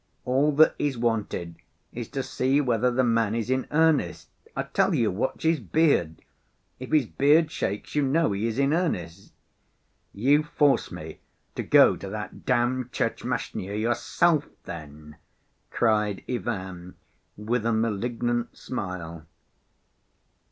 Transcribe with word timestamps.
All 0.25 0.51
that 0.53 0.73
is 0.79 0.97
wanted 0.97 1.53
is 1.93 2.07
to 2.07 2.23
see 2.23 2.59
whether 2.59 2.89
the 2.89 3.03
man 3.03 3.35
is 3.35 3.51
in 3.51 3.67
earnest. 3.69 4.29
I 4.55 4.63
tell 4.63 4.95
you, 4.95 5.11
watch 5.11 5.43
his 5.43 5.59
beard—if 5.59 6.91
his 6.91 7.05
beard 7.05 7.51
shakes 7.51 7.93
you 7.93 8.01
know 8.01 8.31
he 8.31 8.47
is 8.47 8.57
in 8.57 8.73
earnest." 8.73 9.31
"You 10.11 10.41
force 10.41 10.91
me 10.91 11.19
to 11.53 11.61
go 11.61 11.95
to 11.97 12.09
that 12.09 12.47
damned 12.47 12.91
Tchermashnya 12.91 13.75
yourself, 13.79 14.47
then?" 14.63 15.17
cried 15.69 16.23
Ivan, 16.27 16.95
with 17.37 17.63
a 17.63 17.71
malignant 17.71 18.57
smile. 18.57 19.27